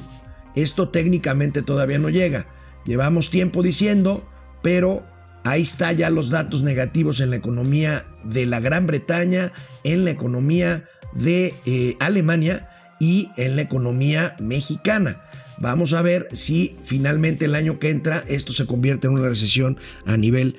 Esto 0.54 0.88
técnicamente 0.88 1.62
todavía 1.62 1.98
no 1.98 2.10
llega. 2.10 2.46
Llevamos 2.84 3.30
tiempo 3.30 3.62
diciendo, 3.62 4.26
pero 4.62 5.04
ahí 5.44 5.62
está 5.62 5.92
ya 5.92 6.10
los 6.10 6.30
datos 6.30 6.62
negativos 6.62 7.20
en 7.20 7.30
la 7.30 7.36
economía 7.36 8.06
de 8.24 8.46
la 8.46 8.60
Gran 8.60 8.86
Bretaña, 8.86 9.52
en 9.84 10.04
la 10.04 10.10
economía 10.10 10.84
de 11.14 11.54
eh, 11.66 11.96
Alemania 12.00 12.68
y 13.00 13.30
en 13.36 13.56
la 13.56 13.62
economía 13.62 14.36
mexicana. 14.40 15.16
Vamos 15.58 15.92
a 15.92 16.00
ver 16.00 16.26
si 16.32 16.76
finalmente 16.84 17.44
el 17.44 17.54
año 17.54 17.78
que 17.78 17.90
entra 17.90 18.24
esto 18.28 18.52
se 18.52 18.66
convierte 18.66 19.06
en 19.06 19.14
una 19.14 19.28
recesión 19.28 19.78
a 20.06 20.16
nivel 20.16 20.56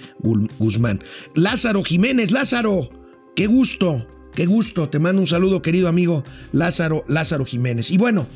Guzmán. 0.59 1.03
Lázaro 1.33 1.83
Jiménez, 1.83 2.29
Lázaro, 2.29 2.89
qué 3.35 3.47
gusto, 3.47 4.07
qué 4.35 4.45
gusto. 4.45 4.89
Te 4.89 4.99
mando 4.99 5.21
un 5.21 5.27
saludo, 5.27 5.63
querido 5.63 5.87
amigo 5.87 6.23
Lázaro, 6.51 7.03
Lázaro 7.07 7.45
Jiménez. 7.45 7.89
Y 7.89 7.97
bueno, 7.97 8.27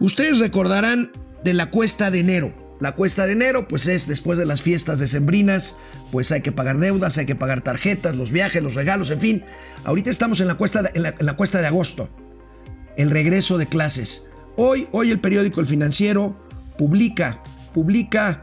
ustedes 0.00 0.38
recordarán 0.38 1.10
de 1.44 1.54
la 1.54 1.70
cuesta 1.70 2.10
de 2.10 2.20
enero. 2.20 2.54
La 2.80 2.92
cuesta 2.92 3.26
de 3.26 3.32
enero, 3.32 3.66
pues 3.66 3.88
es 3.88 4.06
después 4.06 4.38
de 4.38 4.46
las 4.46 4.62
fiestas 4.62 5.00
decembrinas, 5.00 5.76
pues 6.12 6.30
hay 6.30 6.42
que 6.42 6.52
pagar 6.52 6.78
deudas, 6.78 7.18
hay 7.18 7.26
que 7.26 7.34
pagar 7.34 7.60
tarjetas, 7.60 8.16
los 8.16 8.30
viajes, 8.30 8.62
los 8.62 8.74
regalos, 8.74 9.10
en 9.10 9.18
fin. 9.18 9.44
Ahorita 9.84 10.10
estamos 10.10 10.40
en 10.40 10.46
la 10.46 10.54
cuesta 10.54 10.82
de, 10.82 10.90
en 10.94 11.02
la, 11.02 11.36
cuesta 11.36 11.60
de 11.60 11.66
agosto, 11.66 12.08
el 12.96 13.10
regreso 13.10 13.58
de 13.58 13.66
clases. 13.66 14.26
Hoy, 14.56 14.86
hoy 14.92 15.10
el 15.10 15.18
periódico 15.18 15.60
El 15.60 15.66
Financiero 15.66 16.38
publica, 16.76 17.42
publica 17.74 18.40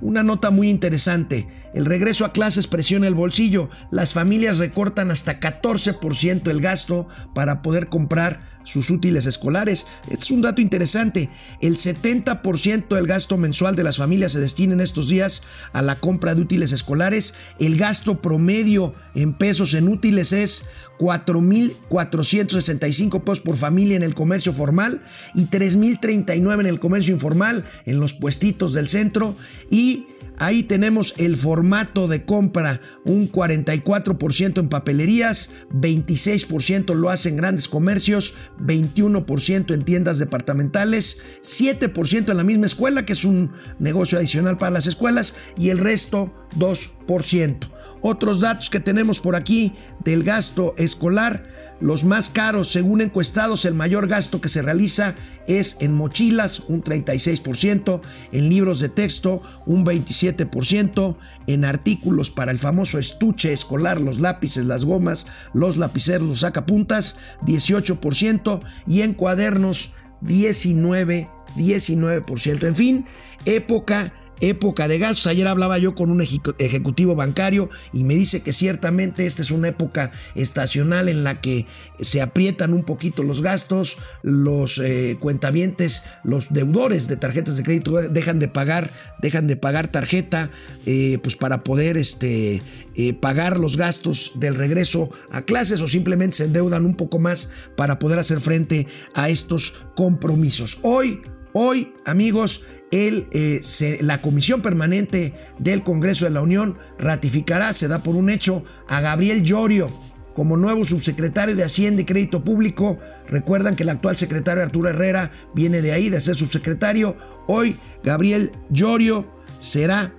una 0.00 0.22
nota 0.22 0.50
muy 0.50 0.70
interesante. 0.70 1.46
El 1.74 1.86
regreso 1.86 2.24
a 2.24 2.32
clases 2.32 2.68
presiona 2.68 3.08
el 3.08 3.14
bolsillo. 3.14 3.68
Las 3.90 4.12
familias 4.12 4.58
recortan 4.58 5.10
hasta 5.10 5.40
14% 5.40 6.48
el 6.48 6.60
gasto 6.60 7.08
para 7.34 7.62
poder 7.62 7.88
comprar 7.88 8.54
sus 8.64 8.90
útiles 8.90 9.24
escolares. 9.26 9.86
Este 10.04 10.24
es 10.24 10.30
un 10.30 10.40
dato 10.40 10.60
interesante. 10.60 11.28
El 11.60 11.76
70% 11.76 12.94
del 12.94 13.06
gasto 13.06 13.36
mensual 13.36 13.76
de 13.76 13.84
las 13.84 13.98
familias 13.98 14.32
se 14.32 14.40
destina 14.40 14.72
en 14.74 14.80
estos 14.80 15.08
días 15.08 15.44
a 15.72 15.82
la 15.82 15.94
compra 15.96 16.34
de 16.34 16.40
útiles 16.42 16.72
escolares. 16.72 17.34
El 17.58 17.76
gasto 17.76 18.22
promedio 18.22 18.94
en 19.14 19.34
pesos 19.34 19.74
en 19.74 19.88
útiles 19.88 20.32
es 20.32 20.64
4.465 20.98 23.22
pesos 23.22 23.40
por 23.40 23.56
familia 23.56 23.96
en 23.96 24.04
el 24.04 24.14
comercio 24.14 24.52
formal 24.52 25.02
y 25.34 25.46
3.039 25.46 26.60
en 26.60 26.66
el 26.66 26.78
comercio 26.80 27.12
informal, 27.12 27.64
en 27.84 27.98
los 27.98 28.14
puestitos 28.14 28.72
del 28.72 28.88
centro. 28.88 29.36
Y 29.70 30.06
Ahí 30.38 30.64
tenemos 30.64 31.14
el 31.16 31.36
formato 31.36 32.08
de 32.08 32.24
compra, 32.24 32.80
un 33.04 33.30
44% 33.30 34.58
en 34.58 34.68
papelerías, 34.68 35.50
26% 35.72 36.94
lo 36.94 37.10
hacen 37.10 37.36
grandes 37.36 37.68
comercios, 37.68 38.34
21% 38.58 39.72
en 39.72 39.82
tiendas 39.82 40.18
departamentales, 40.18 41.18
7% 41.42 42.30
en 42.30 42.36
la 42.36 42.44
misma 42.44 42.66
escuela, 42.66 43.04
que 43.04 43.12
es 43.12 43.24
un 43.24 43.52
negocio 43.78 44.18
adicional 44.18 44.58
para 44.58 44.72
las 44.72 44.86
escuelas, 44.88 45.34
y 45.56 45.70
el 45.70 45.78
resto 45.78 46.30
2%. 46.58 47.58
Otros 48.02 48.40
datos 48.40 48.70
que 48.70 48.80
tenemos 48.80 49.20
por 49.20 49.36
aquí 49.36 49.72
del 50.04 50.24
gasto 50.24 50.74
escolar, 50.76 51.46
los 51.80 52.04
más 52.04 52.30
caros, 52.30 52.70
según 52.70 53.00
encuestados, 53.00 53.64
el 53.64 53.74
mayor 53.74 54.06
gasto 54.08 54.40
que 54.40 54.48
se 54.48 54.62
realiza 54.62 55.14
es 55.46 55.76
en 55.80 55.92
mochilas, 55.92 56.60
un 56.60 56.82
36%, 56.82 58.00
en 58.32 58.48
libros 58.48 58.80
de 58.80 58.88
texto, 58.88 59.42
un 59.66 59.84
27%, 59.84 61.16
en 61.46 61.64
artículos 61.64 62.30
para 62.30 62.52
el 62.52 62.58
famoso 62.58 62.98
estuche 62.98 63.52
escolar, 63.52 64.00
los 64.00 64.20
lápices, 64.20 64.64
las 64.64 64.84
gomas, 64.84 65.26
los 65.52 65.76
lapiceros, 65.76 66.28
los 66.28 66.40
sacapuntas, 66.40 67.16
18%, 67.44 68.60
y 68.86 69.02
en 69.02 69.14
cuadernos, 69.14 69.90
19, 70.20 71.28
19%. 71.56 72.66
En 72.66 72.74
fin, 72.74 73.04
época 73.44 74.12
época 74.40 74.88
de 74.88 74.98
gastos. 74.98 75.26
Ayer 75.26 75.46
hablaba 75.46 75.78
yo 75.78 75.94
con 75.94 76.10
un 76.10 76.20
ejecutivo 76.22 77.14
bancario 77.14 77.68
y 77.92 78.04
me 78.04 78.14
dice 78.14 78.42
que 78.42 78.52
ciertamente 78.52 79.26
esta 79.26 79.42
es 79.42 79.50
una 79.50 79.68
época 79.68 80.10
estacional 80.34 81.08
en 81.08 81.24
la 81.24 81.40
que 81.40 81.66
se 82.00 82.20
aprietan 82.20 82.72
un 82.72 82.84
poquito 82.84 83.22
los 83.22 83.42
gastos, 83.42 83.96
los 84.22 84.78
eh, 84.78 85.16
cuentavientes, 85.20 86.02
los 86.24 86.52
deudores 86.52 87.08
de 87.08 87.16
tarjetas 87.16 87.56
de 87.56 87.62
crédito 87.62 87.92
dejan 88.08 88.38
de 88.38 88.48
pagar, 88.48 88.90
dejan 89.20 89.46
de 89.46 89.56
pagar 89.56 89.88
tarjeta, 89.88 90.50
eh, 90.86 91.18
pues 91.22 91.36
para 91.36 91.62
poder 91.62 91.96
este, 91.96 92.62
eh, 92.96 93.14
pagar 93.14 93.58
los 93.58 93.76
gastos 93.76 94.32
del 94.36 94.54
regreso 94.54 95.10
a 95.30 95.42
clases 95.42 95.80
o 95.80 95.88
simplemente 95.88 96.36
se 96.36 96.44
endeudan 96.44 96.84
un 96.84 96.96
poco 96.96 97.18
más 97.18 97.48
para 97.76 97.98
poder 97.98 98.18
hacer 98.18 98.40
frente 98.40 98.86
a 99.14 99.28
estos 99.28 99.74
compromisos. 99.96 100.78
Hoy, 100.82 101.20
hoy, 101.54 101.94
amigos, 102.04 102.62
eh, 102.90 103.60
la 104.02 104.20
Comisión 104.20 104.60
Permanente 104.60 105.32
del 105.58 105.80
Congreso 105.80 106.26
de 106.26 106.30
la 106.32 106.42
Unión 106.42 106.76
ratificará, 106.98 107.72
se 107.72 107.88
da 107.88 108.02
por 108.02 108.14
un 108.14 108.28
hecho, 108.28 108.62
a 108.86 109.00
Gabriel 109.00 109.42
Llorio 109.42 109.90
como 110.34 110.56
nuevo 110.56 110.84
subsecretario 110.84 111.56
de 111.56 111.64
Hacienda 111.64 112.02
y 112.02 112.04
Crédito 112.04 112.44
Público. 112.44 112.98
Recuerdan 113.28 113.76
que 113.76 113.84
el 113.84 113.88
actual 113.88 114.16
secretario 114.16 114.62
Arturo 114.62 114.90
Herrera 114.90 115.30
viene 115.54 115.80
de 115.80 115.92
ahí, 115.92 116.10
de 116.10 116.20
ser 116.20 116.34
subsecretario. 116.34 117.16
Hoy 117.46 117.76
Gabriel 118.02 118.50
Llorio 118.68 119.24
será 119.60 120.12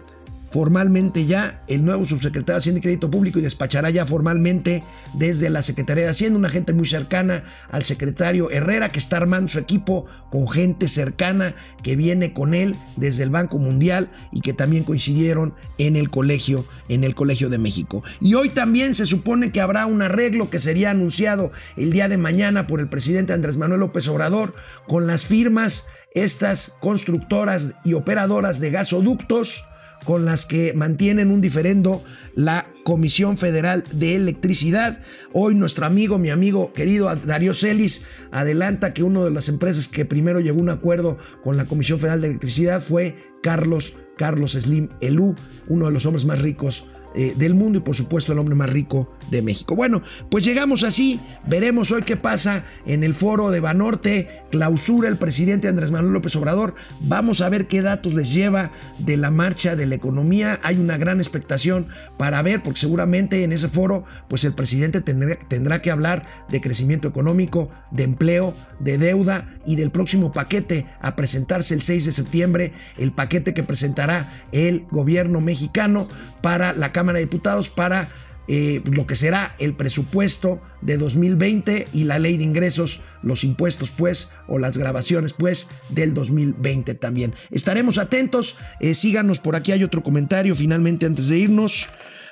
formalmente 0.55 1.25
ya 1.25 1.61
el 1.67 1.83
nuevo 1.83 2.05
subsecretario 2.05 2.53
de 2.53 2.59
Hacienda 2.59 2.79
y 2.79 2.81
Crédito 2.81 3.11
Público 3.11 3.39
y 3.39 3.41
despachará 3.41 3.89
ya 3.89 4.05
formalmente 4.05 4.85
desde 5.13 5.49
la 5.49 5.61
Secretaría 5.61 6.05
de 6.05 6.11
Hacienda, 6.11 6.39
una 6.39 6.47
gente 6.47 6.71
muy 6.71 6.87
cercana 6.87 7.43
al 7.71 7.83
secretario 7.83 8.49
Herrera 8.49 8.87
que 8.87 8.99
está 8.99 9.17
armando 9.17 9.49
su 9.49 9.59
equipo 9.59 10.05
con 10.31 10.47
gente 10.47 10.87
cercana 10.87 11.55
que 11.83 11.97
viene 11.97 12.31
con 12.31 12.53
él 12.53 12.77
desde 12.95 13.23
el 13.23 13.31
Banco 13.31 13.57
Mundial 13.57 14.09
y 14.31 14.39
que 14.39 14.53
también 14.53 14.85
coincidieron 14.85 15.53
en 15.77 15.97
el 15.97 16.09
colegio, 16.09 16.65
en 16.87 17.03
el 17.03 17.15
Colegio 17.15 17.49
de 17.49 17.57
México. 17.57 18.01
Y 18.21 18.35
hoy 18.35 18.47
también 18.47 18.95
se 18.95 19.05
supone 19.05 19.51
que 19.51 19.59
habrá 19.59 19.85
un 19.85 20.01
arreglo 20.01 20.49
que 20.49 20.61
sería 20.61 20.91
anunciado 20.91 21.51
el 21.75 21.91
día 21.91 22.07
de 22.07 22.15
mañana 22.15 22.65
por 22.65 22.79
el 22.79 22.87
presidente 22.87 23.33
Andrés 23.33 23.57
Manuel 23.57 23.81
López 23.81 24.07
Obrador 24.07 24.55
con 24.87 25.05
las 25.05 25.25
firmas 25.25 25.83
estas 26.13 26.77
constructoras 26.79 27.73
y 27.83 27.91
operadoras 27.91 28.61
de 28.61 28.71
gasoductos 28.71 29.65
con 30.05 30.23
las 30.23 30.45
que 30.45 30.73
mantienen 30.73 31.31
un 31.31 31.41
diferendo 31.41 32.03
la 32.35 32.67
Comisión 32.83 33.37
Federal 33.37 33.83
de 33.91 34.15
Electricidad. 34.15 35.01
Hoy 35.33 35.55
nuestro 35.55 35.85
amigo, 35.85 36.19
mi 36.19 36.29
amigo 36.29 36.71
querido 36.71 37.13
Darío 37.15 37.53
Celis, 37.53 38.03
adelanta 38.31 38.93
que 38.93 39.03
una 39.03 39.23
de 39.23 39.31
las 39.31 39.49
empresas 39.49 39.87
que 39.87 40.05
primero 40.05 40.39
llegó 40.39 40.59
a 40.59 40.63
un 40.63 40.69
acuerdo 40.69 41.17
con 41.43 41.57
la 41.57 41.65
Comisión 41.65 41.99
Federal 41.99 42.21
de 42.21 42.27
Electricidad 42.27 42.81
fue 42.81 43.15
Carlos, 43.41 43.95
Carlos 44.17 44.53
Slim 44.53 44.89
Elú, 45.01 45.35
uno 45.67 45.87
de 45.87 45.91
los 45.91 46.05
hombres 46.05 46.25
más 46.25 46.39
ricos 46.41 46.85
eh, 47.15 47.33
del 47.37 47.53
mundo 47.53 47.79
y 47.79 47.81
por 47.81 47.95
supuesto 47.95 48.33
el 48.33 48.39
hombre 48.39 48.55
más 48.55 48.69
rico 48.69 49.09
de 49.31 49.41
México. 49.41 49.73
Bueno, 49.73 50.01
pues 50.29 50.43
llegamos 50.43 50.83
así, 50.83 51.19
veremos 51.47 51.91
hoy 51.91 52.01
qué 52.01 52.17
pasa 52.17 52.65
en 52.85 53.05
el 53.05 53.13
foro 53.13 53.51
de 53.51 53.61
Banorte, 53.61 54.43
clausura 54.51 55.07
el 55.07 55.15
presidente 55.15 55.69
Andrés 55.69 55.91
Manuel 55.91 56.13
López 56.13 56.35
Obrador, 56.35 56.75
vamos 56.99 57.39
a 57.39 57.47
ver 57.47 57.67
qué 57.67 57.81
datos 57.81 58.13
les 58.13 58.33
lleva 58.33 58.71
de 58.99 59.15
la 59.15 59.31
marcha 59.31 59.77
de 59.77 59.85
la 59.85 59.95
economía, 59.95 60.59
hay 60.61 60.77
una 60.77 60.97
gran 60.97 61.19
expectación 61.19 61.87
para 62.17 62.41
ver, 62.41 62.61
porque 62.61 62.81
seguramente 62.81 63.43
en 63.43 63.53
ese 63.53 63.69
foro 63.69 64.03
pues 64.27 64.43
el 64.43 64.53
presidente 64.53 64.99
tendrá, 64.99 65.39
tendrá 65.47 65.81
que 65.81 65.91
hablar 65.91 66.25
de 66.49 66.59
crecimiento 66.59 67.07
económico, 67.07 67.69
de 67.91 68.03
empleo, 68.03 68.53
de 68.79 68.97
deuda 68.97 69.55
y 69.65 69.77
del 69.77 69.89
próximo 69.89 70.33
paquete 70.33 70.85
a 70.99 71.15
presentarse 71.15 71.73
el 71.73 71.81
6 71.81 72.05
de 72.05 72.11
septiembre, 72.11 72.73
el 72.97 73.13
paquete 73.13 73.53
que 73.53 73.63
presentará 73.63 74.29
el 74.51 74.85
gobierno 74.91 75.39
mexicano 75.39 76.09
para 76.41 76.73
la 76.73 76.91
Cámara 76.91 77.04
De 77.13 77.19
Diputados 77.19 77.69
para 77.69 78.09
eh, 78.47 78.81
lo 78.91 79.07
que 79.07 79.15
será 79.15 79.55
el 79.57 79.73
presupuesto 79.73 80.61
de 80.81 80.97
2020 80.97 81.87
y 81.93 82.03
la 82.03 82.19
ley 82.19 82.37
de 82.37 82.43
ingresos, 82.43 83.01
los 83.23 83.43
impuestos 83.43 83.89
pues, 83.89 84.29
o 84.47 84.59
las 84.59 84.77
grabaciones 84.77 85.33
pues, 85.33 85.67
del 85.89 86.13
2020 86.13 86.93
también. 86.95 87.33
Estaremos 87.49 87.97
atentos, 87.97 88.55
eh, 88.79 88.93
síganos 88.93 89.39
por 89.39 89.55
aquí, 89.55 89.71
hay 89.71 89.83
otro 89.83 90.03
comentario 90.03 90.55
finalmente 90.55 91.07
antes 91.07 91.27
de 91.27 91.39
irnos. 91.39 91.87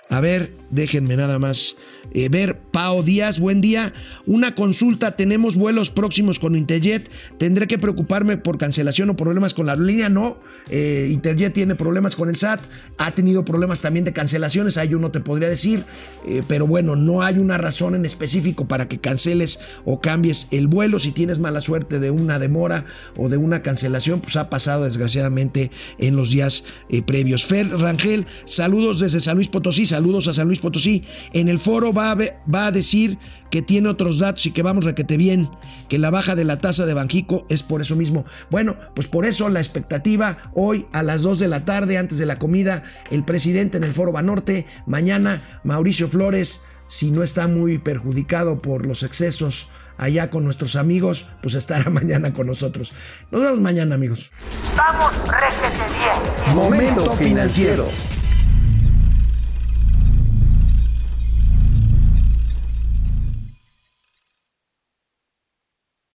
A 0.09 0.19
ver, 0.19 0.53
déjenme 0.73 1.15
nada 1.15 1.39
más 1.39 1.75
eh, 2.13 2.29
ver. 2.29 2.59
Pao 2.73 3.03
Díaz, 3.03 3.39
buen 3.39 3.61
día. 3.61 3.93
Una 4.25 4.55
consulta, 4.55 5.15
tenemos 5.15 5.55
vuelos 5.55 5.89
próximos 5.89 6.39
con 6.39 6.55
Interjet. 6.55 7.09
¿Tendré 7.37 7.67
que 7.67 7.77
preocuparme 7.77 8.37
por 8.37 8.57
cancelación 8.57 9.09
o 9.11 9.15
problemas 9.15 9.53
con 9.53 9.67
la 9.67 9.75
línea? 9.75 10.09
No. 10.09 10.37
Eh, 10.69 11.09
Interjet 11.11 11.53
tiene 11.53 11.75
problemas 11.75 12.15
con 12.15 12.29
el 12.29 12.35
SAT. 12.35 12.61
Ha 12.97 13.13
tenido 13.13 13.45
problemas 13.45 13.81
también 13.81 14.05
de 14.05 14.13
cancelaciones. 14.13 14.77
Ahí 14.77 14.89
yo 14.89 14.99
no 14.99 15.11
te 15.11 15.19
podría 15.19 15.49
decir. 15.49 15.85
Eh, 16.25 16.41
pero 16.47 16.65
bueno, 16.65 16.95
no 16.95 17.21
hay 17.21 17.37
una 17.37 17.57
razón 17.57 17.93
en 17.93 18.05
específico 18.05 18.67
para 18.67 18.87
que 18.87 18.99
canceles 18.99 19.59
o 19.85 20.01
cambies 20.01 20.47
el 20.51 20.67
vuelo. 20.67 20.99
Si 20.99 21.11
tienes 21.11 21.39
mala 21.39 21.61
suerte 21.61 21.99
de 21.99 22.11
una 22.11 22.39
demora 22.39 22.85
o 23.17 23.29
de 23.29 23.37
una 23.37 23.61
cancelación, 23.61 24.19
pues 24.19 24.35
ha 24.35 24.49
pasado 24.49 24.85
desgraciadamente 24.85 25.69
en 25.99 26.15
los 26.15 26.31
días 26.31 26.63
previos. 27.05 27.45
Fer 27.45 27.69
Rangel, 27.69 28.25
saludos 28.45 28.99
desde 28.99 29.21
San 29.21 29.35
Luis 29.35 29.47
Potosí. 29.47 29.85
Saludos 29.85 30.27
a 30.27 30.33
San 30.33 30.47
Luis 30.47 30.59
Potosí. 30.63 31.03
En 31.33 31.49
el 31.49 31.59
foro 31.59 31.93
va 31.93 32.11
a, 32.11 32.15
va 32.15 32.65
a 32.65 32.71
decir 32.71 33.19
que 33.51 33.61
tiene 33.61 33.89
otros 33.89 34.17
datos 34.17 34.45
y 34.47 34.51
que 34.51 34.63
vamos 34.63 34.85
requete 34.85 35.17
bien, 35.17 35.49
que 35.89 35.99
la 35.99 36.09
baja 36.09 36.33
de 36.33 36.43
la 36.43 36.57
tasa 36.57 36.87
de 36.87 36.95
Banjico 36.95 37.45
es 37.49 37.61
por 37.61 37.81
eso 37.81 37.95
mismo. 37.95 38.25
Bueno, 38.49 38.77
pues 38.95 39.07
por 39.07 39.25
eso 39.25 39.49
la 39.49 39.59
expectativa 39.59 40.37
hoy 40.55 40.87
a 40.91 41.03
las 41.03 41.21
2 41.21 41.37
de 41.37 41.47
la 41.47 41.65
tarde, 41.65 41.99
antes 41.99 42.17
de 42.17 42.25
la 42.25 42.37
comida, 42.37 42.81
el 43.11 43.23
presidente 43.23 43.77
en 43.77 43.83
el 43.83 43.93
foro 43.93 44.11
Banorte. 44.11 44.65
Mañana, 44.87 45.41
Mauricio 45.63 46.07
Flores 46.07 46.61
si 46.87 47.11
no 47.11 47.23
está 47.23 47.47
muy 47.47 47.79
perjudicado 47.79 48.59
por 48.59 48.85
los 48.85 49.03
excesos 49.03 49.67
allá 49.97 50.29
con 50.29 50.43
nuestros 50.43 50.75
amigos, 50.75 51.25
pues 51.41 51.55
estará 51.55 51.89
mañana 51.89 52.33
con 52.33 52.47
nosotros. 52.47 52.93
Nos 53.31 53.41
vemos 53.41 53.59
mañana, 53.59 53.95
amigos. 53.95 54.31
Vamos, 54.75 55.11
réjete 55.27 55.83
bien. 55.97 56.55
Momento 56.55 57.11
financiero. 57.13 57.87